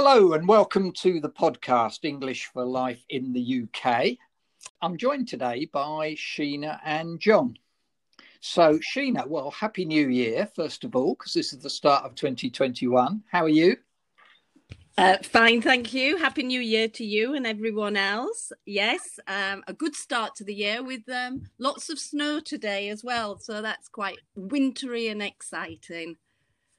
[0.00, 4.16] Hello and welcome to the podcast English for Life in the UK.
[4.80, 7.56] I'm joined today by Sheena and John.
[8.38, 12.14] So, Sheena, well, Happy New Year, first of all, because this is the start of
[12.14, 13.24] 2021.
[13.28, 13.76] How are you?
[14.96, 16.16] Uh, fine, thank you.
[16.16, 18.52] Happy New Year to you and everyone else.
[18.66, 23.02] Yes, um, a good start to the year with um, lots of snow today as
[23.02, 23.36] well.
[23.40, 26.18] So that's quite wintry and exciting.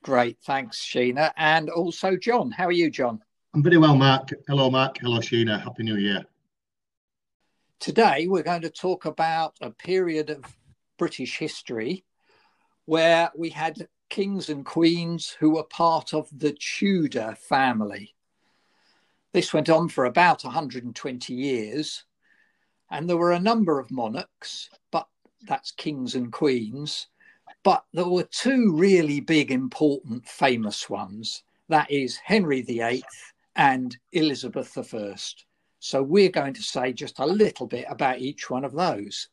[0.04, 1.32] Great, thanks, Sheena.
[1.36, 2.52] And also, John.
[2.52, 3.22] How are you, John?
[3.54, 4.30] I'm very well, Mark.
[4.48, 4.98] Hello, Mark.
[5.00, 5.62] Hello, Sheena.
[5.62, 6.26] Happy New Year.
[7.80, 10.44] Today, we're going to talk about a period of
[10.98, 12.04] British history
[12.86, 18.16] where we had kings and queens who were part of the Tudor family.
[19.34, 22.04] This went on for about 120 years,
[22.90, 25.08] and there were a number of monarchs, but
[25.48, 27.08] that's kings and queens.
[27.64, 31.44] But there were two really big, important, famous ones.
[31.68, 33.04] That is Henry VIII
[33.56, 35.16] and Elizabeth I.
[35.80, 39.30] So we're going to say just a little bit about each one of those.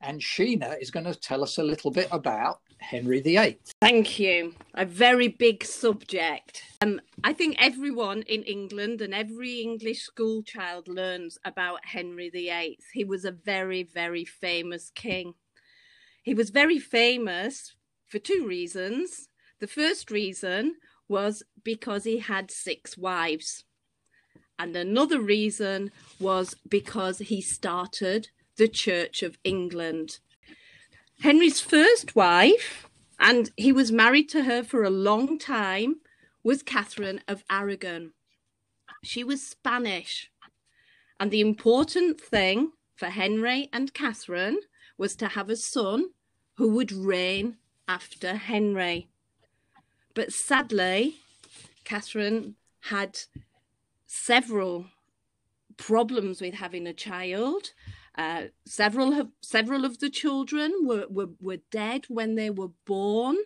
[0.00, 3.58] And Sheena is going to tell us a little bit about Henry VIII.
[3.80, 4.54] Thank you.
[4.74, 6.62] A very big subject.
[6.80, 12.78] Um, I think everyone in England and every English school child learns about Henry VIII.
[12.92, 15.34] He was a very, very famous king.
[16.28, 17.74] He was very famous
[18.06, 19.30] for two reasons.
[19.60, 20.74] The first reason
[21.08, 23.64] was because he had six wives.
[24.58, 30.18] And another reason was because he started the Church of England.
[31.22, 32.86] Henry's first wife,
[33.18, 36.02] and he was married to her for a long time,
[36.44, 38.12] was Catherine of Aragon.
[39.02, 40.30] She was Spanish.
[41.18, 44.60] And the important thing for Henry and Catherine
[44.98, 46.10] was to have a son
[46.58, 47.56] who would reign
[47.86, 49.08] after Henry.
[50.12, 51.14] But sadly,
[51.84, 53.20] Catherine had
[54.06, 54.86] several
[55.76, 57.72] problems with having a child.
[58.16, 63.36] Uh, several of several of the children were, were, were dead when they were born.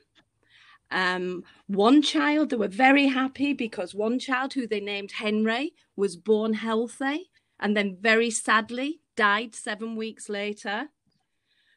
[0.90, 6.16] Um, one child, they were very happy because one child, who they named Henry, was
[6.16, 7.30] born healthy
[7.60, 10.88] and then very sadly died seven weeks later.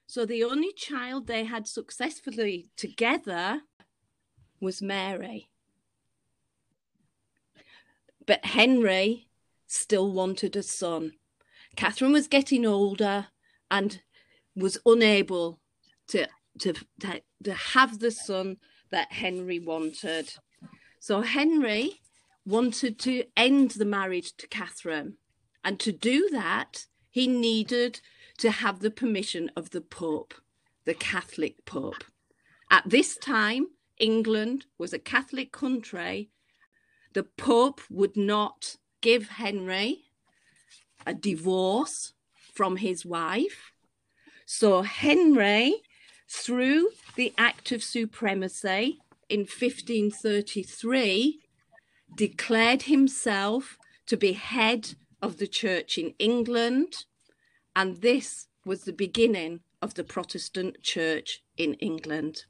[0.07, 3.61] So the only child they had successfully together
[4.61, 5.49] was Mary.
[8.25, 9.27] But Henry
[9.67, 11.13] still wanted a son.
[11.75, 13.27] Catherine was getting older
[13.69, 14.01] and
[14.55, 15.59] was unable
[16.07, 16.27] to,
[16.59, 16.73] to,
[17.43, 18.57] to, have the son
[18.91, 20.33] that Henry wanted.
[20.99, 22.01] So Henry
[22.45, 25.17] wanted to end the marriage to Catherine.
[25.63, 28.01] And to do that, he needed
[28.37, 30.33] to have the permission of the Pope,
[30.85, 32.03] the Catholic Pope.
[32.69, 33.67] At this time,
[33.99, 36.29] England was a Catholic country.
[37.13, 40.05] The Pope would not give Henry
[41.05, 42.13] a divorce
[42.53, 43.71] from his wife.
[44.45, 45.81] So Henry,
[46.27, 51.39] through the Act of Supremacy in 1533,
[52.15, 57.05] declared himself to be head of the church in England,
[57.75, 62.45] and this was the beginning of the Protestant church in England.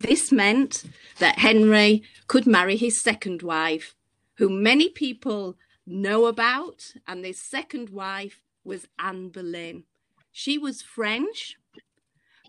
[0.00, 0.84] This meant
[1.18, 3.94] that Henry could marry his second wife,
[4.34, 9.84] whom many people know about, and his second wife was Anne Boleyn.
[10.32, 11.56] She was French,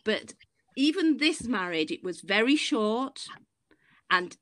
[0.04, 0.34] but
[0.76, 3.28] even this marriage, it was very short,
[4.10, 4.38] and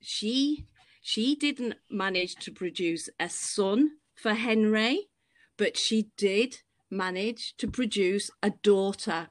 [0.00, 0.66] she
[1.00, 5.08] she didn't manage to produce a son for Henry,
[5.56, 9.28] but she did manage to produce a daughter.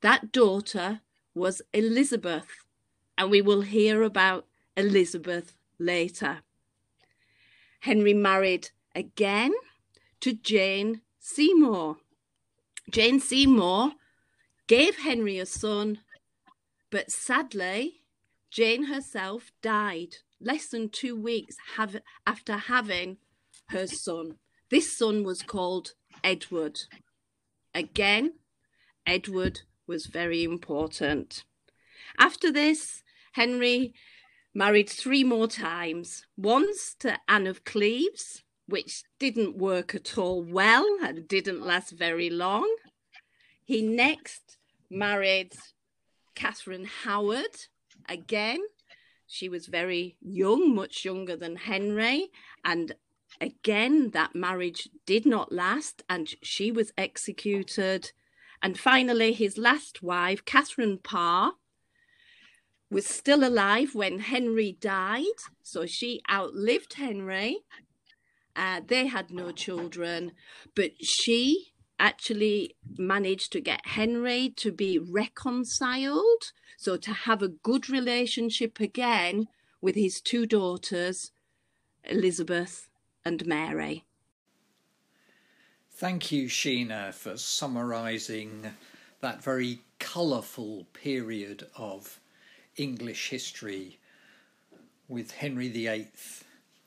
[0.00, 1.00] That daughter
[1.34, 2.46] was Elizabeth,
[3.16, 4.46] and we will hear about
[4.76, 6.40] Elizabeth later.
[7.80, 9.52] Henry married again
[10.20, 11.96] to Jane Seymour.
[12.90, 13.92] Jane Seymour
[14.66, 15.98] gave Henry a son,
[16.90, 18.04] but sadly,
[18.50, 21.96] Jane herself died less than two weeks have,
[22.26, 23.16] after having
[23.68, 24.36] her son.
[24.74, 25.92] This son was called
[26.24, 26.80] Edward.
[27.76, 28.32] Again,
[29.06, 31.44] Edward was very important.
[32.18, 33.04] After this,
[33.34, 33.94] Henry
[34.52, 36.26] married three more times.
[36.36, 42.28] Once to Anne of Cleves, which didn't work at all well and didn't last very
[42.28, 42.68] long.
[43.62, 44.56] He next
[44.90, 45.52] married
[46.34, 47.68] Catherine Howard.
[48.08, 48.58] Again,
[49.28, 52.32] she was very young, much younger than Henry.
[52.64, 52.96] And
[53.40, 58.12] again, that marriage did not last and she was executed.
[58.62, 61.52] And finally, his last wife, Catherine Parr,
[62.90, 65.24] was still alive when Henry died,
[65.62, 67.58] so she outlived Henry.
[68.54, 70.32] Uh, they had no children,
[70.76, 77.90] but she actually managed to get Henry to be reconciled, so to have a good
[77.90, 79.48] relationship again
[79.80, 81.32] with his two daughters,
[82.04, 82.88] Elizabeth
[83.24, 84.04] and Mary.
[85.90, 88.72] Thank you, Sheena, for summarising
[89.20, 92.20] that very colourful period of
[92.76, 93.98] English history
[95.08, 96.08] with Henry VIII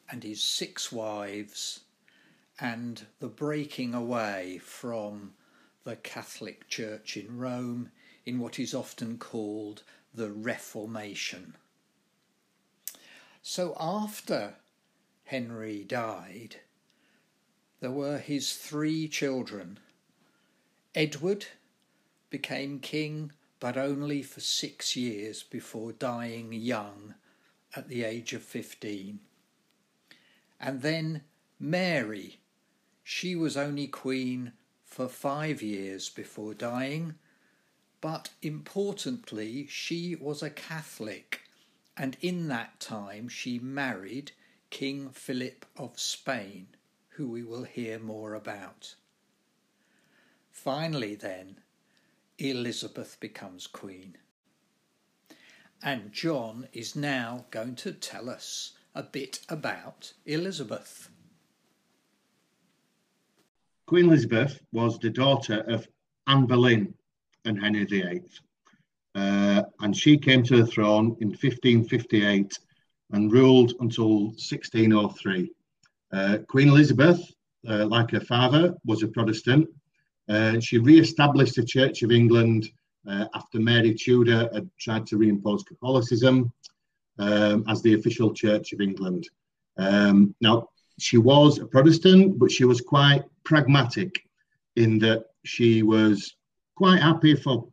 [0.09, 1.81] and his six wives
[2.59, 5.33] and the breaking away from
[5.83, 7.91] the Catholic Church in Rome
[8.25, 11.55] in what is often called the Reformation.
[13.41, 14.55] So after
[15.27, 16.61] Henry died,
[17.81, 19.77] there were his three children.
[20.95, 21.47] Edward
[22.29, 27.15] became king, but only for six years before dying young
[27.75, 29.19] at the age of 15.
[30.61, 31.23] And then
[31.59, 32.39] Mary,
[33.03, 34.53] she was only queen
[34.85, 37.15] for five years before dying,
[37.99, 41.41] but importantly, she was a Catholic,
[41.97, 44.31] and in that time she married
[44.69, 46.67] King Philip of Spain
[47.17, 48.93] who we will hear more about.
[50.51, 51.57] Finally, then,
[52.37, 54.15] Elizabeth becomes queen.
[55.81, 61.09] And John is now going to tell us a bit about Elizabeth.
[63.87, 65.87] Queen Elizabeth was the daughter of
[66.27, 66.93] Anne Boleyn
[67.45, 68.21] and Henry VIII.
[69.15, 72.59] Uh, and she came to the throne in 1558
[73.11, 75.51] and ruled until 1603.
[76.11, 77.19] Uh, Queen Elizabeth,
[77.67, 79.67] uh, like her father, was a Protestant.
[80.29, 82.69] Uh, she re-established the Church of England
[83.07, 86.51] uh, after Mary Tudor had tried to reimpose Catholicism
[87.19, 89.27] um, as the official Church of England.
[89.77, 90.69] Um, now,
[90.99, 94.23] she was a Protestant, but she was quite pragmatic
[94.75, 96.35] in that she was
[96.75, 97.67] quite happy for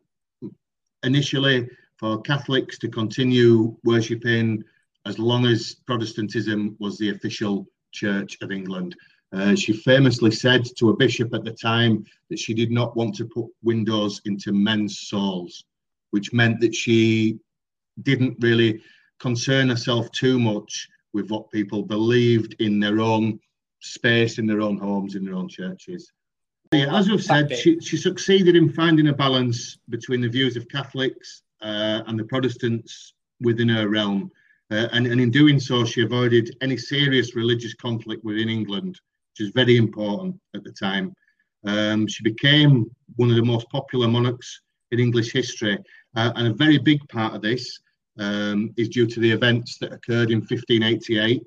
[1.03, 4.65] initially for Catholics to continue worshipping
[5.07, 8.97] as long as Protestantism was the official Church of England.
[9.33, 13.15] Uh, she famously said to a bishop at the time that she did not want
[13.17, 15.65] to put windows into men's souls,
[16.11, 17.39] which meant that she
[18.03, 18.83] didn't really
[19.19, 23.39] concern herself too much with what people believed in their own
[23.81, 26.13] space, in their own homes, in their own churches.
[26.73, 30.69] Yeah, as we've said, she, she succeeded in finding a balance between the views of
[30.69, 34.31] Catholics uh, and the Protestants within her realm.
[34.71, 38.99] Uh, and, and in doing so, she avoided any serious religious conflict within England,
[39.33, 41.13] which is very important at the time.
[41.67, 45.79] Um, she became one of the most popular monarchs in English history,
[46.17, 47.81] uh, and a very big part of this
[48.19, 51.43] um, is due to the events that occurred in 1588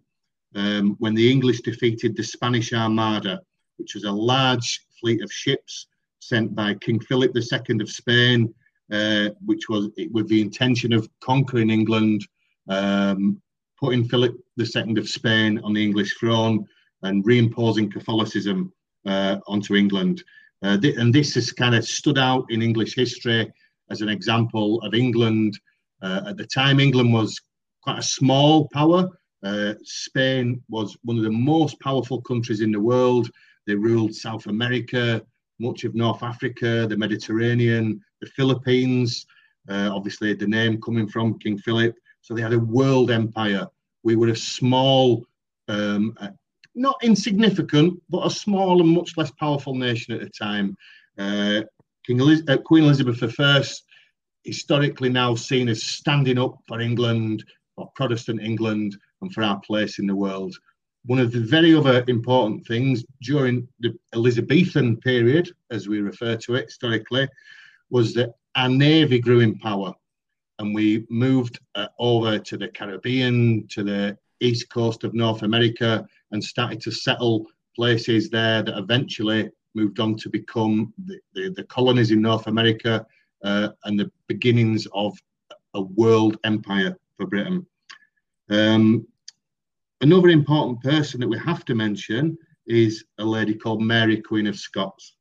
[0.56, 3.42] um, when the English defeated the Spanish Armada,
[3.78, 5.88] which was a large fleet of ships
[6.19, 8.54] sent by King Philip II of Spain,
[8.92, 12.25] uh, which was with the intention of conquering England
[12.69, 13.42] um,
[13.80, 16.66] putting Philip II of Spain on the English throne
[17.04, 18.72] and reimposing Catholicism
[19.06, 20.24] uh, onto England.
[20.64, 23.52] Uh, th- and this has kind of stood out in English history
[23.90, 25.59] as an example of England.
[26.02, 27.40] Uh, at the time, England was
[27.81, 29.09] quite a small power.
[29.44, 33.30] Uh, Spain was one of the most powerful countries in the world.
[33.66, 35.24] They ruled South America,
[35.59, 39.26] much of North Africa, the Mediterranean, the Philippines.
[39.69, 41.95] Uh, obviously, the name coming from King Philip.
[42.28, 43.68] So they had a world empire.
[44.04, 45.26] We were a small,
[45.69, 46.31] um, uh,
[46.76, 50.76] not insignificant, but a small and much less powerful nation at the time.
[51.18, 51.62] Uh,
[52.06, 53.64] King Eliz- uh, Queen Elizabeth I,
[54.44, 57.46] historically now seen as standing up for England,
[57.78, 60.54] for Protestant England, and for our place in the world.
[61.06, 66.56] One of the very other important things during the Elizabethan period, as we refer to
[66.56, 67.30] it historically,
[67.90, 69.96] was that our navy grew in power
[70.59, 76.06] and we moved uh, over to the Caribbean, to the east coast of North America,
[76.31, 77.45] and started to settle
[77.76, 83.06] places there that eventually moved on to become the, the, the colonies in North America
[83.44, 85.16] uh, and the beginnings of
[85.76, 87.66] a world empire for Britain.
[88.49, 89.07] Um,
[90.02, 94.57] another important person that we have to mention is a lady called Mary, Queen of
[94.57, 95.16] Scots.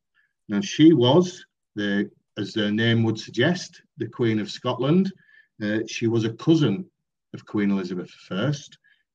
[0.49, 5.13] Now, she was, the, as her name would suggest, the Queen of Scotland.
[5.63, 6.85] Uh, she was a cousin
[7.35, 8.53] of Queen Elizabeth I.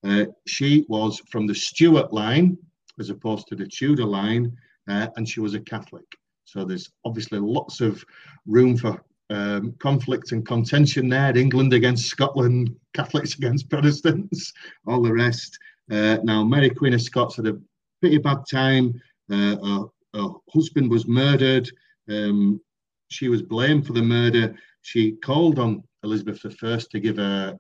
[0.04, 2.58] Uh, she was from the Stuart line
[3.00, 4.56] as opposed to the Tudor line,
[4.90, 6.06] uh, and she was a Catholic.
[6.46, 8.04] So there's obviously lots of
[8.46, 11.36] room for um, conflict and contention there.
[11.38, 14.54] England against Scotland, Catholics against Protestants,
[14.88, 15.58] all the rest.
[15.90, 17.60] Uh, now, Mary Queen of Scots had a
[18.02, 19.02] pretty bad time.
[19.32, 21.70] Uh, her, her, husband was murdered.
[22.10, 22.60] Um,
[23.08, 24.56] she was blamed for the murder.
[24.82, 27.58] She called on Elizabeth I to give her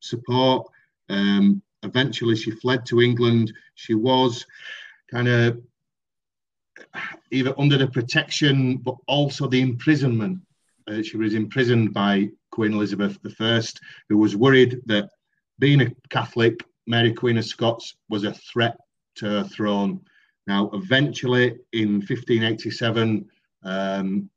[0.00, 0.66] support.
[1.08, 3.52] Um, eventually, she fled to England.
[3.74, 4.46] She was
[5.10, 5.60] kind of
[7.30, 10.40] either under the protection, but also the imprisonment.
[10.88, 13.62] Uh, she was imprisoned by Queen Elizabeth I,
[14.08, 15.10] who was worried that
[15.58, 18.76] being a Catholic, Mary Queen of Scots was a threat
[19.16, 20.00] to her throne.
[20.46, 23.28] Now, eventually, in 1587,
[23.64, 24.30] um,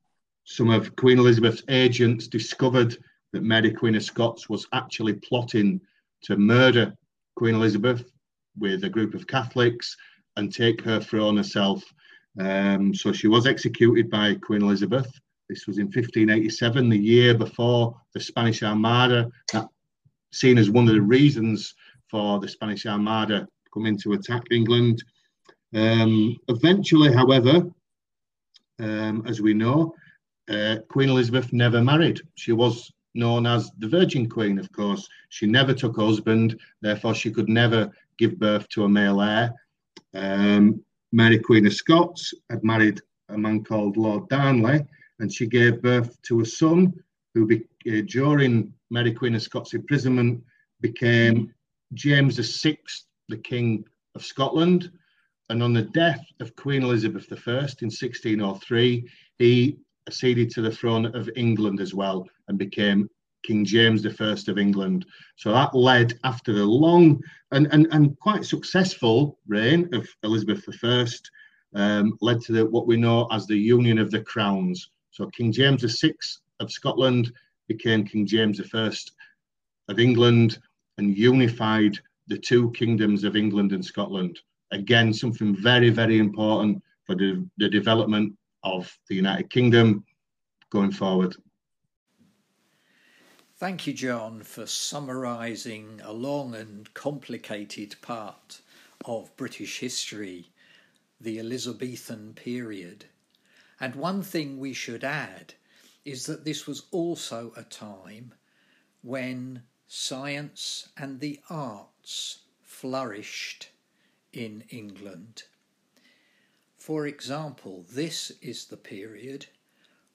[0.44, 2.98] some of Queen Elizabeth's agents discovered
[3.36, 5.82] that Mary Queen of Scots was actually plotting
[6.22, 6.96] to murder
[7.36, 8.10] Queen Elizabeth
[8.58, 9.98] with a group of Catholics
[10.38, 11.84] and take her throne herself.
[12.40, 15.12] Um, so she was executed by Queen Elizabeth.
[15.50, 19.68] This was in 1587, the year before the Spanish Armada, that
[20.32, 21.76] seen as one of the reasons
[22.10, 25.04] for the Spanish Armada coming to attack England.
[25.74, 27.70] Um, eventually, however,
[28.80, 29.94] um, as we know,
[30.50, 32.22] uh, Queen Elizabeth never married.
[32.36, 35.08] She was known as the Virgin Queen, of course.
[35.30, 39.54] She never took a husband, therefore, she could never give birth to a male heir.
[40.14, 44.86] Um, Mary Queen of Scots had married a man called Lord Darnley,
[45.20, 46.94] and she gave birth to a son
[47.34, 50.44] who, be, uh, during Mary Queen of Scots' imprisonment,
[50.82, 51.54] became
[51.94, 52.78] James VI,
[53.30, 54.92] the King of Scotland.
[55.50, 61.06] And on the death of Queen Elizabeth I in 1603, he acceded to the throne
[61.16, 63.10] of England as well and became
[63.44, 64.12] King James I
[64.48, 65.06] of England.
[65.36, 67.22] So that led after the long
[67.52, 71.08] and, and, and quite successful reign of Elizabeth I,
[71.76, 74.90] um, led to the, what we know as the Union of the Crowns.
[75.12, 76.14] So King James VI
[76.60, 77.32] of Scotland
[77.68, 78.92] became King James I
[79.88, 80.60] of England
[80.98, 84.40] and unified the two kingdoms of England and Scotland.
[84.72, 90.04] Again, something very, very important for the, the development of the United Kingdom
[90.72, 91.36] going forward.
[93.58, 98.60] Thank you, John, for summarising a long and complicated part
[99.06, 100.50] of British history,
[101.22, 103.06] the Elizabethan period.
[103.80, 105.54] And one thing we should add
[106.04, 108.34] is that this was also a time
[109.02, 113.70] when science and the arts flourished
[114.34, 115.44] in England.
[116.76, 119.46] For example, this is the period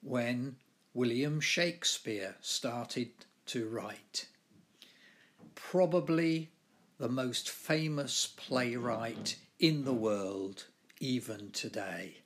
[0.02, 0.56] when
[0.92, 3.12] William Shakespeare started
[3.50, 4.26] to write.
[5.56, 6.52] Probably
[6.98, 10.66] the most famous playwright in the world
[11.00, 12.18] even today.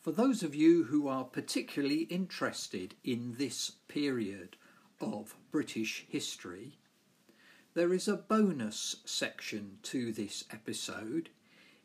[0.00, 4.56] For those of you who are particularly interested in this period
[4.98, 6.78] of British history,
[7.74, 11.30] there is a bonus section to this episode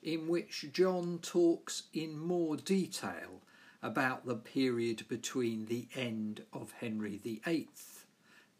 [0.03, 3.41] in which John talks in more detail
[3.81, 7.69] about the period between the end of Henry VIII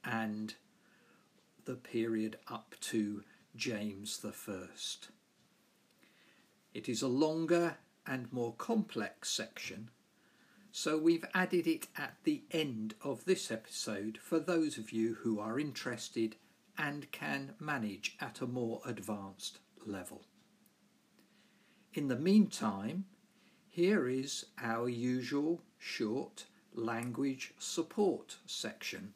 [0.05, 0.53] and
[1.65, 3.23] the period up to
[3.57, 4.67] James I.
[6.73, 9.89] It is a longer and more complex section,
[10.71, 15.41] so we've added it at the end of this episode for those of you who
[15.41, 16.37] are interested
[16.77, 20.25] and can manage at a more advanced level.
[21.93, 23.05] In the meantime,
[23.67, 29.13] here is our usual short language support section.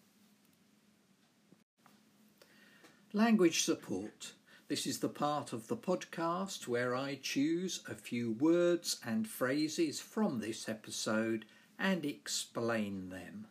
[3.14, 4.34] Language support
[4.72, 10.00] this is the part of the podcast where I choose a few words and phrases
[10.00, 11.44] from this episode
[11.78, 13.48] and explain them.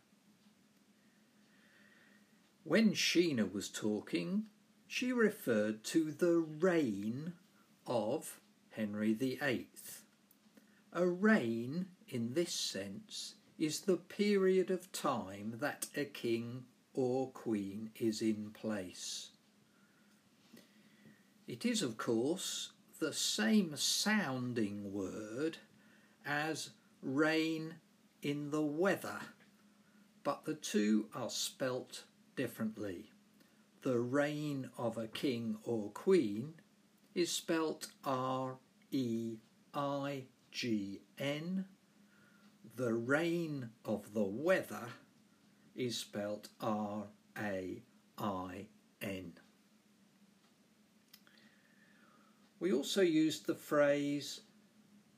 [2.71, 4.45] When Sheena was talking,
[4.87, 7.33] she referred to the reign
[7.85, 9.67] of Henry VIII.
[10.93, 16.63] A reign, in this sense, is the period of time that a king
[16.93, 19.31] or queen is in place.
[21.49, 25.57] It is, of course, the same sounding word
[26.25, 26.69] as
[27.03, 27.75] rain
[28.21, 29.19] in the weather,
[30.23, 33.11] but the two are spelt differently.
[33.83, 36.53] The reign of a king or queen
[37.15, 38.57] is spelt R
[38.91, 39.37] E
[39.73, 41.65] I G N.
[42.75, 44.87] The reign of the weather
[45.75, 47.07] is spelt R
[47.37, 47.81] A
[48.17, 48.67] I
[49.01, 49.33] N.
[52.59, 54.41] We also used the phrase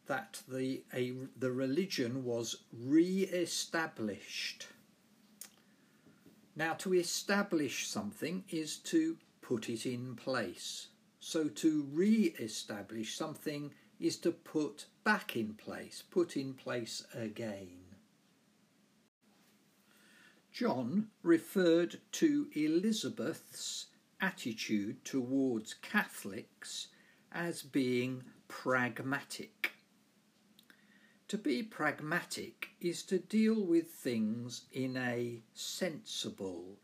[0.05, 4.67] that the, a, the religion was re established.
[6.55, 10.87] Now, to establish something is to put it in place.
[11.19, 17.79] So, to re establish something is to put back in place, put in place again.
[20.51, 23.87] John referred to Elizabeth's
[24.21, 26.89] attitude towards Catholics
[27.31, 29.62] as being pragmatic.
[31.33, 36.77] To be pragmatic is to deal with things in a sensible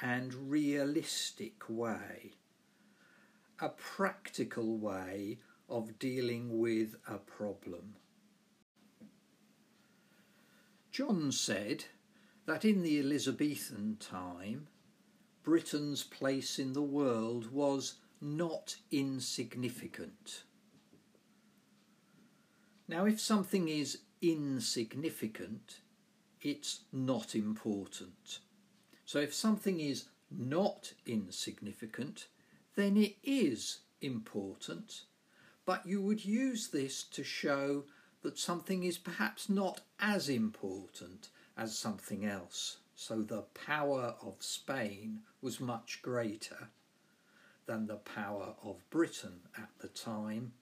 [0.00, 2.34] and realistic way,
[3.58, 5.38] a practical way
[5.68, 7.96] of dealing with a problem.
[10.92, 11.86] John said
[12.46, 14.68] that in the Elizabethan time,
[15.42, 20.44] Britain's place in the world was not insignificant.
[22.88, 25.80] Now, if something is insignificant,
[26.40, 28.38] it's not important.
[29.04, 32.28] So, if something is not insignificant,
[32.76, 35.02] then it is important,
[35.66, 37.84] but you would use this to show
[38.22, 41.28] that something is perhaps not as important
[41.58, 42.78] as something else.
[42.94, 46.70] So, the power of Spain was much greater
[47.66, 50.52] than the power of Britain at the time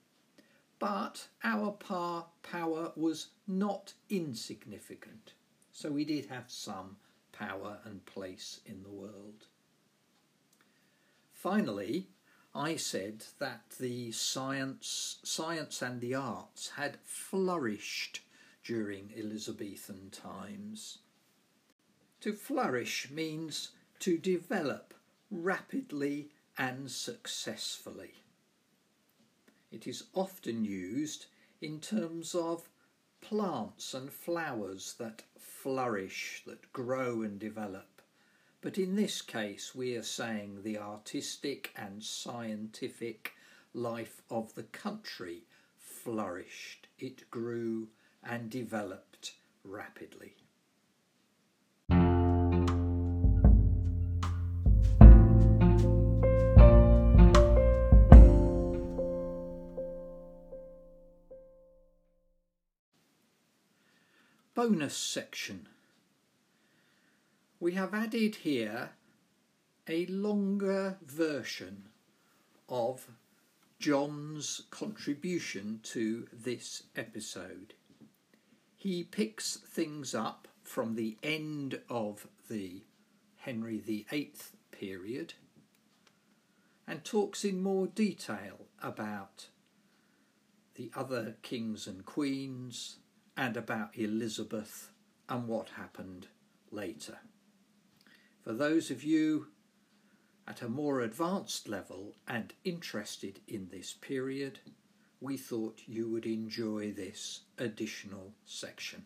[0.78, 5.33] but our par power was not insignificant,
[5.73, 6.97] so we did have some
[7.33, 9.47] power and place in the world.
[11.33, 12.09] Finally,
[12.54, 18.21] I said that the science, science and the arts had flourished
[18.64, 20.99] during Elizabethan times.
[22.23, 24.94] To flourish means to develop
[25.31, 28.14] rapidly and successfully.
[29.76, 31.26] It is often used
[31.60, 32.70] in terms of
[33.20, 38.00] plants and flowers that flourish, that grow and develop.
[38.62, 43.34] But in this case, we are saying the artistic and scientific
[43.74, 45.44] life of the country
[45.76, 47.90] flourished, it grew
[48.22, 50.36] and developed rapidly.
[64.57, 65.69] Bonus section.
[67.61, 68.92] We have added here
[69.87, 71.90] a longer version
[72.66, 73.07] of
[73.79, 77.75] John's contribution to this episode.
[78.75, 82.81] He picks things up from the end of the
[83.37, 84.33] Henry VIII
[84.71, 85.35] period
[86.88, 89.49] and talks in more detail about
[90.77, 92.97] the other kings and queens,
[93.37, 94.90] and about Elizabeth
[95.29, 96.29] and what happened
[96.70, 97.18] later.
[98.42, 99.49] For those of you
[100.49, 104.61] at a more advanced level and interested in this period,
[105.20, 109.03] we thought you would enjoy this additional section.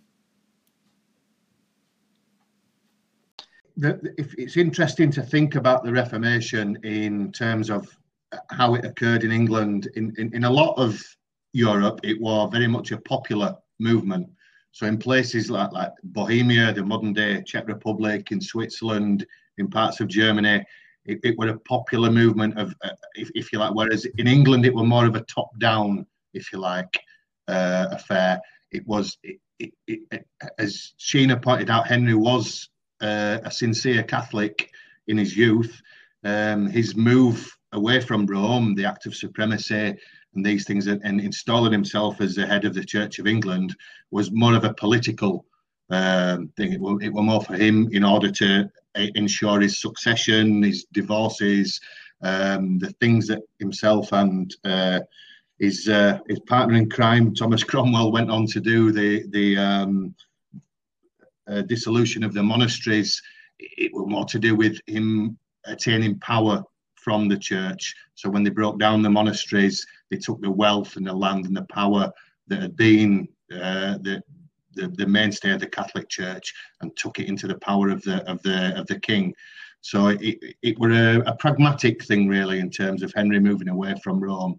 [3.82, 7.88] it's interesting to think about the Reformation in terms of
[8.50, 9.88] how it occurred in England.
[9.96, 11.02] In, in, in a lot of
[11.52, 14.28] Europe, it was very much a popular movement.
[14.72, 19.26] So in places like, like Bohemia, the modern day Czech Republic, in Switzerland,
[19.58, 20.64] in parts of Germany,
[21.04, 24.64] it, it were a popular movement of, uh, if, if you like, whereas in England
[24.64, 27.00] it were more of a top down, if you like,
[27.48, 28.40] uh, affair.
[28.70, 29.40] It was, it,
[29.86, 30.24] it,
[30.58, 32.68] as Sheena pointed out, Henry was
[33.00, 34.70] uh, a sincere Catholic
[35.08, 35.80] in his youth.
[36.22, 39.96] Um, his move away from Rome, the Act of Supremacy,
[40.34, 43.74] and these things, and, and installing himself as the head of the Church of England
[44.10, 45.44] was more of a political
[45.90, 46.72] um, thing.
[46.72, 50.84] It was, it was more for him in order to uh, ensure his succession, his
[50.92, 51.80] divorces,
[52.22, 55.00] um, the things that himself and uh,
[55.58, 60.14] his uh, his partner in crime, Thomas Cromwell, went on to do the the um,
[61.48, 63.22] uh, dissolution of the monasteries.
[63.58, 66.64] It was more to do with him attaining power
[66.94, 67.94] from the church.
[68.14, 71.56] So when they broke down the monasteries, they took the wealth and the land and
[71.56, 72.10] the power
[72.48, 74.22] that had been uh, the,
[74.74, 78.28] the, the mainstay of the Catholic Church and took it into the power of the
[78.30, 79.34] of the of the king.
[79.82, 83.94] So it, it were a, a pragmatic thing really in terms of Henry moving away
[84.02, 84.58] from Rome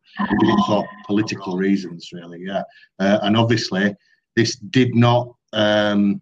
[0.65, 2.63] for political reasons really yeah
[2.99, 3.95] uh, and obviously
[4.35, 6.21] this did not um,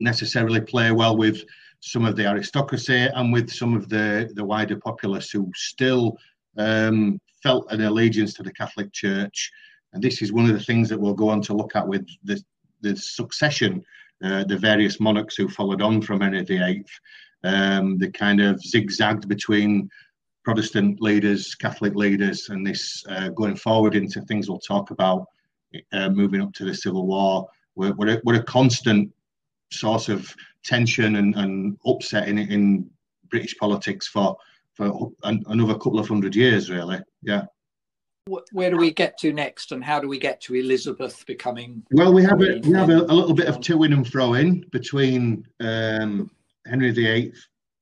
[0.00, 1.44] necessarily play well with
[1.80, 6.16] some of the aristocracy and with some of the, the wider populace who still
[6.56, 9.50] um, felt an allegiance to the Catholic Church.
[9.92, 12.06] And this is one of the things that we'll go on to look at with
[12.24, 12.42] the,
[12.80, 13.82] the succession,
[14.22, 16.84] uh, the various monarchs who followed on from Henry VIII,
[17.44, 19.88] um, the kind of zigzagged between
[20.44, 25.26] Protestant leaders, Catholic leaders, and this uh, going forward into things we'll talk about
[25.92, 27.48] uh, moving up to the Civil War.
[27.74, 29.12] We're, we're, a, we're a constant
[29.70, 30.34] source of
[30.64, 32.90] tension and, and upset in, in
[33.30, 34.36] British politics for
[34.78, 37.00] for an, another couple of hundred years, really.
[37.22, 37.42] Yeah.
[38.52, 41.82] Where do we get to next, and how do we get to Elizabeth becoming?
[41.90, 45.46] Well, we have a, we have a, a little bit of to-in and fro-in between
[45.60, 46.30] um,
[46.66, 47.32] Henry VIII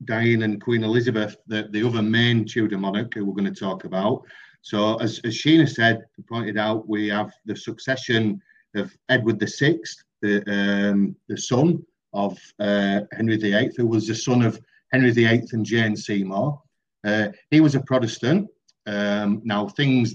[0.04, 3.84] dying and Queen Elizabeth, the, the other main Tudor monarch who we're going to talk
[3.84, 4.22] about.
[4.62, 8.40] So, as, as Sheena said, pointed out, we have the succession
[8.76, 9.78] of Edward VI,
[10.22, 14.60] the um, the son of uh, Henry VIII, who was the son of
[14.92, 16.62] Henry VIII and Jane Seymour.
[17.04, 18.48] Uh, he was a Protestant.
[18.86, 20.14] Um, now, things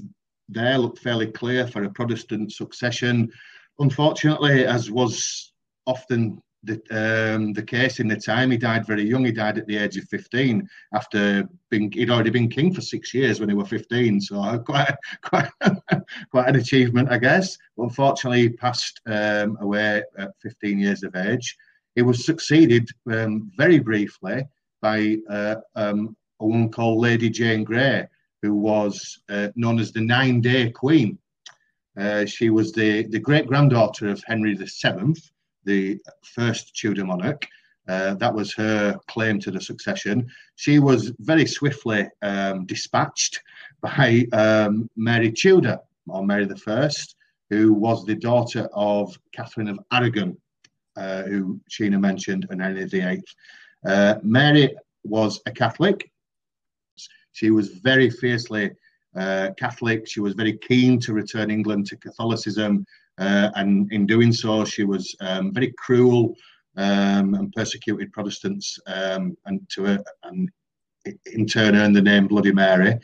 [0.49, 3.31] there look fairly clear for a Protestant succession.
[3.79, 5.53] Unfortunately, as was
[5.87, 6.75] often the,
[7.35, 8.51] um, the case in the time.
[8.51, 9.25] He died very young.
[9.25, 13.13] He died at the age of 15 after being, he'd already been king for six
[13.13, 14.21] years when he was 15.
[14.21, 15.49] So quite, quite,
[16.29, 17.57] quite an achievement, I guess.
[17.75, 21.55] But unfortunately, he passed um, away at 15 years of age.
[21.95, 24.45] He was succeeded um, very briefly
[24.81, 28.07] by uh, um, a woman called Lady Jane Grey,
[28.41, 31.17] who was uh, known as the Nine Day Queen.
[31.97, 35.13] Uh, she was the, the great granddaughter of Henry VII
[35.63, 37.47] the first Tudor monarch.
[37.87, 40.27] Uh, that was her claim to the succession.
[40.55, 43.41] She was very swiftly um, dispatched
[43.81, 46.89] by um, Mary Tudor, or Mary I,
[47.49, 50.37] who was the daughter of Catherine of Aragon,
[50.95, 53.23] uh, who Sheena mentioned, and Henry VIII.
[53.85, 56.10] Uh, Mary was a Catholic.
[57.33, 58.71] She was very fiercely
[59.15, 60.07] uh, Catholic.
[60.07, 62.85] She was very keen to return England to Catholicism.
[63.17, 66.35] Uh, and in doing so, she was um, very cruel
[66.77, 70.49] um, and persecuted Protestants, um, and to uh, and
[71.33, 72.97] in turn earned the name Bloody Mary.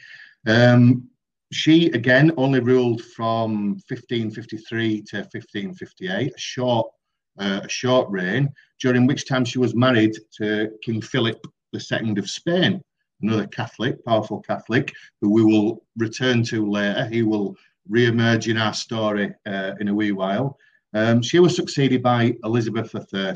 [0.48, 1.10] Um,
[1.52, 6.88] she again only ruled from 1553 to 1558, a short
[7.40, 8.50] uh, a short reign,
[8.82, 11.40] during which time she was married to King Philip
[11.76, 12.82] II of Spain,
[13.21, 17.08] another Catholic, powerful Catholic, who we will return to later.
[17.08, 17.56] He will
[17.89, 20.58] re-emerge in our story uh, in a wee while.
[20.93, 23.34] Um, she was succeeded by Elizabeth I,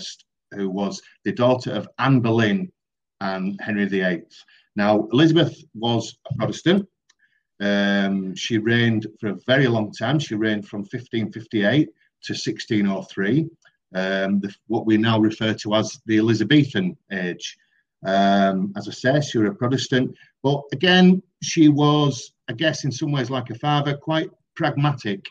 [0.52, 2.72] who was the daughter of Anne Boleyn
[3.20, 4.24] and Henry VIII.
[4.76, 6.88] Now, Elizabeth was a Protestant.
[7.60, 10.18] Um, she reigned for a very long time.
[10.18, 11.90] She reigned from 1558
[12.24, 13.50] to 1603,
[13.94, 17.58] um, the, what we now refer to as the Elizabethan age.
[18.06, 22.92] Um, as I say, she was a Protestant, but again, she was, I guess, in
[22.92, 25.26] some ways like a father, quite pragmatic.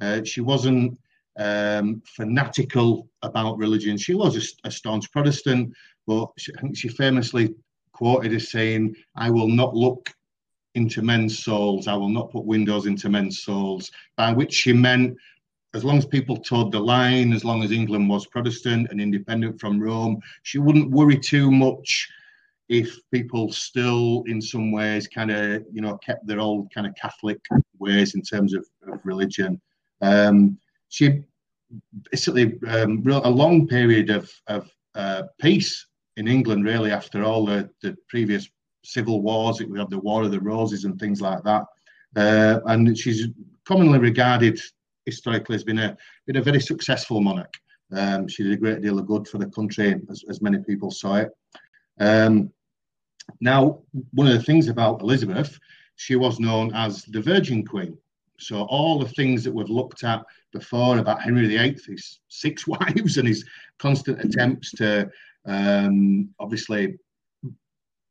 [0.00, 0.98] Uh, she wasn't
[1.38, 3.96] um, fanatical about religion.
[3.96, 5.72] She was a, a staunch Protestant,
[6.06, 7.54] but she, I think she famously
[7.92, 10.12] quoted as saying, I will not look
[10.74, 15.16] into men's souls, I will not put windows into men's souls, by which she meant
[15.76, 19.60] as long as people toed the line, as long as England was Protestant and independent
[19.60, 22.08] from Rome, she wouldn't worry too much
[22.68, 26.94] if people still in some ways kind of you know kept their old kind of
[26.96, 27.38] catholic
[27.78, 29.60] ways in terms of, of religion.
[30.00, 30.58] Um,
[30.88, 31.22] she
[32.10, 35.86] basically um, a long period of, of uh, peace
[36.16, 38.48] in england really after all the, the previous
[38.82, 39.60] civil wars.
[39.60, 41.64] We had the war of the roses and things like that.
[42.16, 43.26] Uh, and she's
[43.64, 44.60] commonly regarded
[45.06, 47.54] historically has being a been a very successful monarch
[47.96, 50.90] um, she did a great deal of good for the country as, as many people
[50.90, 51.30] saw it
[51.98, 52.52] um,
[53.40, 55.58] now, one of the things about Elizabeth,
[55.96, 57.96] she was known as the Virgin Queen.
[58.38, 63.16] So all the things that we've looked at before about Henry VIII, his six wives
[63.16, 63.44] and his
[63.78, 65.10] constant attempts to
[65.46, 66.98] um, obviously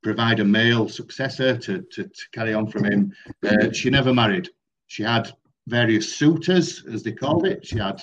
[0.04, 3.14] provide a male successor to, to, to carry on from him,
[3.46, 4.50] uh, she never married.
[4.88, 5.32] She had
[5.68, 7.66] various suitors, as they called it.
[7.66, 8.02] She had,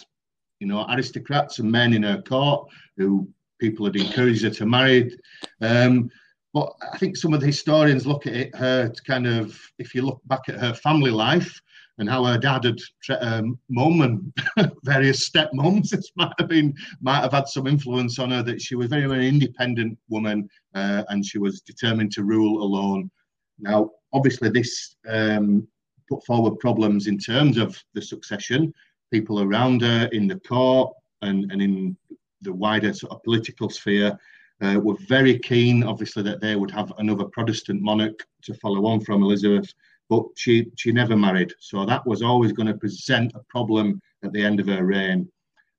[0.61, 3.29] you know, aristocrats and men in her court who
[3.61, 5.17] people had encouraged her to marry.
[5.61, 6.11] Um,
[6.55, 10.03] but I think some of the historians look at it, her kind of, if you
[10.03, 11.61] look back at her family life
[11.99, 12.81] and how her dad had
[13.21, 18.31] um, mum and various stepmoms, it might have been, might have had some influence on
[18.31, 22.63] her that she was very, very independent woman uh, and she was determined to rule
[22.63, 23.11] alone.
[23.59, 25.67] Now, obviously, this um,
[26.13, 28.73] put forward problems in terms of the succession.
[29.11, 31.97] People around her in the court and, and in
[32.43, 34.19] the wider sort of political sphere
[34.63, 39.01] uh, were very keen, obviously, that they would have another Protestant monarch to follow on
[39.01, 39.73] from Elizabeth,
[40.09, 44.33] but she she never married, so that was always going to present a problem at
[44.33, 45.29] the end of her reign.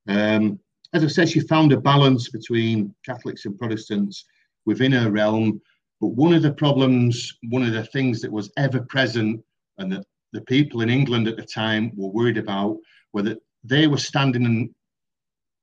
[0.08, 0.58] Um,
[0.92, 4.24] as I said, she found a balance between Catholics and Protestants
[4.66, 5.60] within her realm.
[6.00, 9.42] But one of the problems, one of the things that was ever present,
[9.78, 12.76] and that the people in England at the time were worried about,
[13.12, 14.74] were that they were standing in,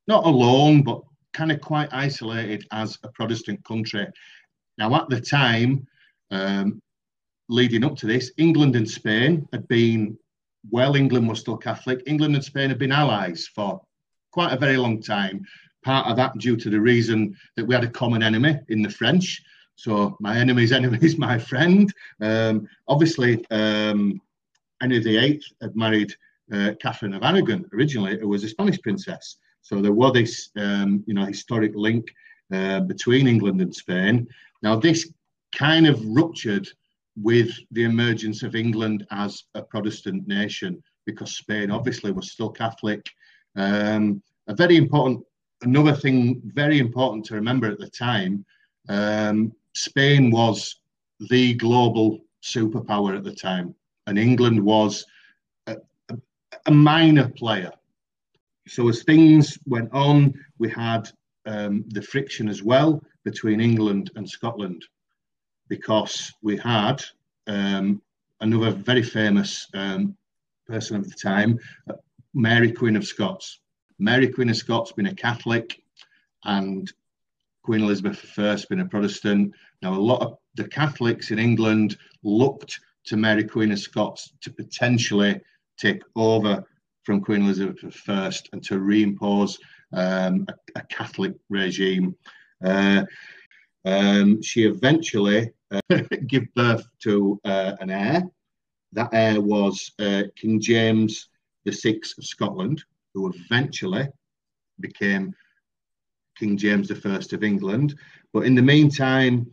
[0.07, 1.01] not alone, but
[1.33, 4.07] kind of quite isolated as a Protestant country.
[4.77, 5.85] Now, at the time,
[6.31, 6.81] um,
[7.49, 10.17] leading up to this, England and Spain had been,
[10.69, 13.81] well, England was still Catholic, England and Spain had been allies for
[14.31, 15.45] quite a very long time.
[15.83, 18.89] Part of that due to the reason that we had a common enemy in the
[18.89, 19.43] French.
[19.75, 21.93] So my enemy's enemy is my friend.
[22.21, 24.21] Um, obviously, um,
[24.81, 26.13] Henry VIII had married
[26.51, 29.37] uh, Catherine of Aragon originally, who was a Spanish princess.
[29.61, 32.11] So there was this, um, you know, historic link
[32.51, 34.27] uh, between England and Spain.
[34.63, 35.09] Now this
[35.55, 36.67] kind of ruptured
[37.15, 43.07] with the emergence of England as a Protestant nation because Spain obviously was still Catholic.
[43.55, 45.23] Um, a very important,
[45.61, 48.45] another thing very important to remember at the time,
[48.89, 50.77] um, Spain was
[51.29, 53.75] the global superpower at the time,
[54.07, 55.05] and England was
[55.67, 55.77] a,
[56.09, 56.17] a,
[56.65, 57.71] a minor player.
[58.67, 61.09] So as things went on, we had
[61.45, 64.85] um, the friction as well between England and Scotland
[65.67, 67.03] because we had
[67.47, 68.01] um,
[68.41, 70.15] another very famous um,
[70.67, 71.59] person of the time,
[72.33, 73.59] Mary Queen of Scots.
[73.99, 75.81] Mary Queen of Scots been a Catholic
[76.43, 76.91] and
[77.63, 79.53] Queen Elizabeth I been a Protestant.
[79.81, 84.51] Now, a lot of the Catholics in England looked to Mary Queen of Scots to
[84.51, 85.39] potentially
[85.77, 86.63] take over
[87.03, 89.57] from Queen Elizabeth I and to reimpose
[89.93, 92.15] um, a, a, Catholic regime.
[92.63, 93.03] Uh,
[93.85, 95.79] um, she eventually uh,
[96.27, 98.23] gave birth to uh, an heir.
[98.93, 101.29] That heir was uh, King James
[101.67, 102.83] VI of Scotland,
[103.13, 104.07] who eventually
[104.79, 105.33] became
[106.37, 107.95] King James I of England.
[108.33, 109.51] But in the meantime,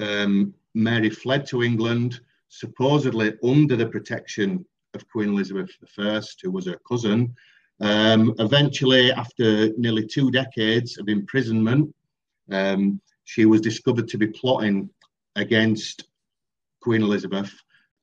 [0.00, 6.66] um, Mary fled to England, supposedly under the protection of Queen Elizabeth I, who was
[6.66, 7.34] her cousin.
[7.80, 11.94] Um, eventually, after nearly two decades of imprisonment,
[12.50, 14.88] um, she was discovered to be plotting
[15.34, 16.04] against
[16.80, 17.52] Queen Elizabeth.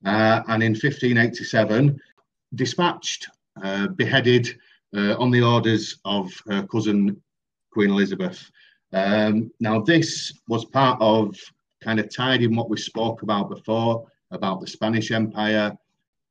[0.04, 1.98] Uh, and in 1587,
[2.54, 3.28] dispatched,
[3.62, 4.56] uh, beheaded
[4.96, 7.20] uh, on the orders of her cousin
[7.72, 8.50] Queen Elizabeth.
[8.92, 11.36] Um, now, this was part of
[11.82, 15.76] kind of tied in what we spoke about before about the Spanish Empire.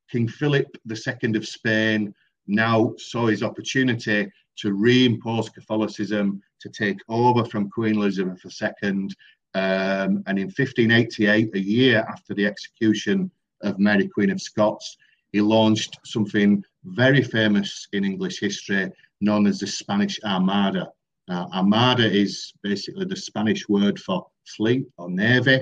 [0.09, 2.13] King Philip II of Spain
[2.47, 9.09] now saw his opportunity to reimpose Catholicism, to take over from Queen Elizabeth II.
[9.55, 13.29] Um, and in 1588, a year after the execution
[13.61, 14.97] of Mary Queen of Scots,
[15.31, 20.91] he launched something very famous in English history known as the Spanish Armada.
[21.29, 25.61] Armada is basically the Spanish word for fleet or navy.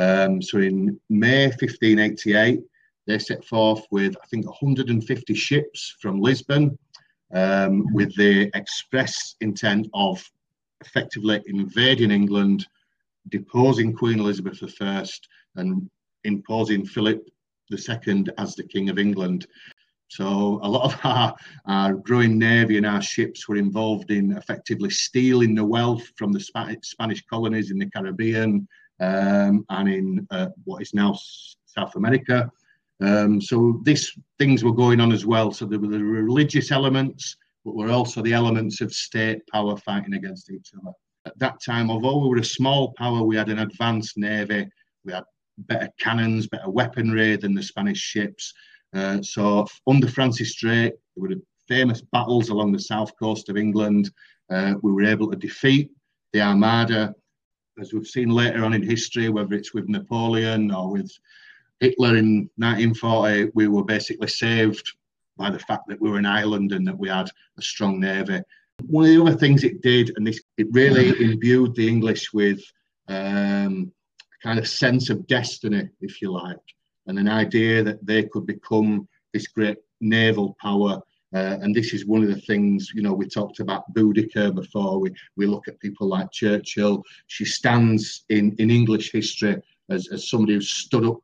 [0.00, 2.60] Um, so in May 1588,
[3.06, 6.78] they set forth with, I think, 150 ships from Lisbon
[7.34, 10.24] um, with the express intent of
[10.80, 12.66] effectively invading England,
[13.28, 15.04] deposing Queen Elizabeth I,
[15.56, 15.90] and
[16.24, 17.22] imposing Philip
[17.70, 19.46] II as the King of England.
[20.08, 21.36] So a lot of our,
[21.66, 26.40] our growing navy and our ships were involved in effectively stealing the wealth from the
[26.40, 28.66] Spanish colonies in the Caribbean
[29.00, 31.18] um, and in uh, what is now
[31.66, 32.50] South America.
[33.02, 35.50] Um, so these things were going on as well.
[35.52, 40.14] So there were the religious elements, but were also the elements of state power fighting
[40.14, 40.92] against each other.
[41.26, 44.68] At that time, although we were a small power, we had an advanced navy.
[45.04, 45.24] We had
[45.58, 48.52] better cannons, better weaponry than the Spanish ships.
[48.94, 51.34] Uh, so under Francis Drake, there were
[51.68, 54.10] famous battles along the south coast of England.
[54.50, 55.90] Uh, we were able to defeat
[56.32, 57.14] the Armada,
[57.80, 61.10] as we've seen later on in history, whether it's with Napoleon or with
[61.80, 64.92] Hitler in 1940, we were basically saved
[65.36, 68.40] by the fact that we were an island and that we had a strong navy.
[68.86, 72.60] One of the other things it did, and this it really imbued the English with
[73.08, 76.58] um, a kind of sense of destiny, if you like
[77.10, 81.02] and an idea that they could become this great naval power.
[81.32, 84.98] Uh, and this is one of the things, you know, we talked about Boudicca before.
[84.98, 87.04] We, we look at people like Churchill.
[87.28, 89.56] She stands in, in English history
[89.90, 91.18] as, as somebody who stood up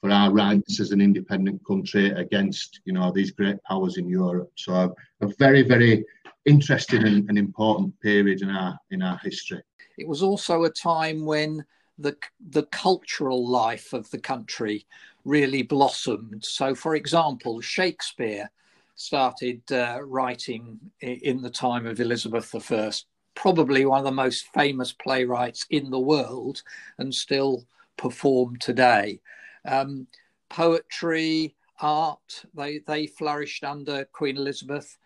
[0.00, 4.52] for our rights as an independent country against, you know, these great powers in Europe.
[4.56, 6.04] So a, very, very
[6.44, 9.62] interesting and, and important period in our in our history.
[9.98, 11.64] It was also a time when
[11.98, 12.16] the
[12.50, 14.86] the cultural life of the country
[15.24, 16.44] really blossomed.
[16.44, 18.50] So, for example, Shakespeare
[18.96, 22.90] started uh, writing in the time of Elizabeth I,
[23.34, 26.62] probably one of the most famous playwrights in the world,
[26.98, 29.20] and still performed today.
[29.66, 30.06] Um,
[30.48, 34.96] poetry, art, they they flourished under Queen Elizabeth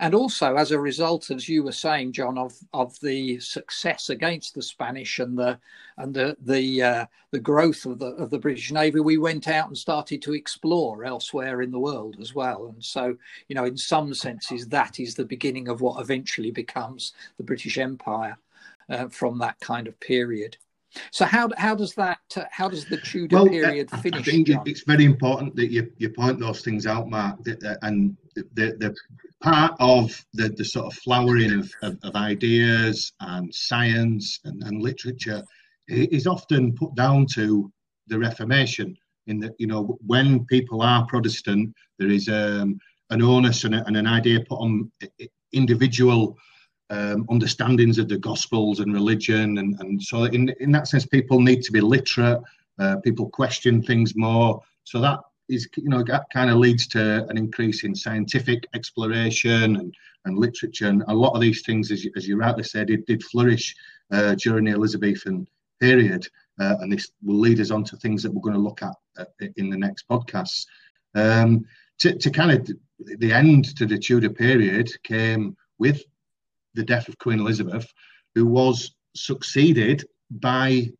[0.00, 4.54] and also as a result, as you were saying, John, of of the success against
[4.54, 5.58] the Spanish and the
[5.96, 9.66] and the the uh, the growth of the of the British Navy, we went out
[9.68, 12.66] and started to explore elsewhere in the world as well.
[12.66, 13.16] And so,
[13.48, 17.76] you know, in some senses, that is the beginning of what eventually becomes the British
[17.76, 18.38] Empire
[18.88, 20.56] uh, from that kind of period.
[21.10, 24.20] So how how does that uh, how does the Tudor well, period I, finish?
[24.20, 24.62] I think John?
[24.66, 27.42] it's very important that you, you point those things out, Mark.
[27.44, 28.16] That, uh, and
[28.54, 28.94] the, the
[29.42, 34.82] part of the, the sort of flowering of, of, of ideas and science and, and
[34.82, 35.42] literature
[35.88, 37.72] is often put down to
[38.08, 38.96] the Reformation.
[39.26, 42.78] In that you know when people are Protestant, there is um,
[43.10, 44.90] an onus and, a, and an idea put on
[45.52, 46.36] individual
[46.90, 51.40] um, understandings of the Gospels and religion, and, and so in in that sense, people
[51.40, 52.40] need to be literate.
[52.78, 57.26] Uh, people question things more, so that is you know that kind of leads to
[57.28, 62.04] an increase in scientific exploration and, and literature, and a lot of these things, as
[62.04, 63.74] you, as you rightly said, did, did flourish
[64.10, 65.46] uh, during the Elizabethan
[65.80, 66.26] period,
[66.60, 68.94] uh, and this will lead us on to things that we're going to look at
[69.18, 69.24] uh,
[69.56, 70.66] in the next podcasts.
[71.14, 71.64] Um,
[71.98, 72.70] to, to kind of
[73.18, 76.02] the end to the Tudor period came with
[76.74, 77.92] the death of Queen Elizabeth,
[78.34, 80.90] who was succeeded by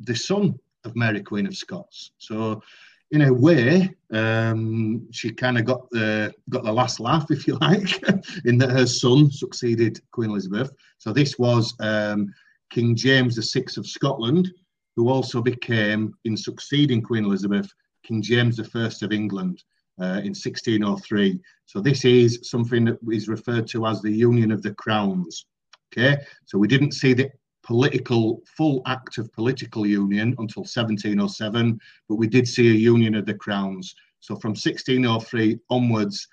[0.00, 2.12] the son of Mary Queen of Scots.
[2.18, 2.62] So,
[3.12, 7.56] in a way, um, she kind of got the got the last laugh, if you
[7.60, 8.02] like,
[8.44, 10.72] in that her son succeeded Queen Elizabeth.
[10.98, 12.32] So this was um,
[12.70, 14.50] King James VI of Scotland,
[14.96, 17.70] who also became, in succeeding Queen Elizabeth,
[18.04, 18.64] King James I
[19.02, 19.62] of England
[20.00, 21.40] uh, in 1603.
[21.66, 25.46] So this is something that is referred to as the Union of the Crowns.
[25.92, 27.30] Okay, so we didn't see the
[27.70, 31.78] political full act of political union until 1707,
[32.08, 33.94] but we did see a union of the crowns.
[34.18, 36.26] So from 1603 onwards,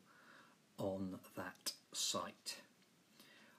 [0.77, 2.62] on that site.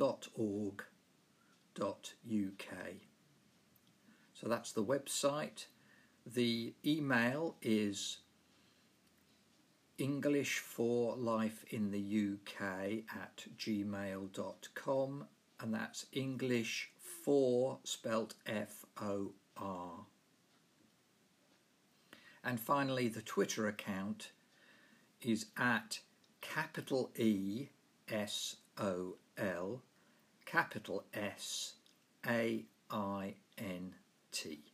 [0.00, 0.84] org.
[4.34, 5.66] So that's the website.
[6.26, 8.18] The email is
[9.96, 15.26] English for Life in the UK at gmail.com,
[15.60, 16.92] and that's English
[17.24, 20.06] for spelt F O R.
[22.44, 24.30] And finally, the Twitter account
[25.20, 26.00] is at
[26.40, 27.68] capital E
[28.08, 29.82] S O L,
[30.50, 31.74] capital S
[32.26, 33.94] A I N
[34.32, 34.67] T.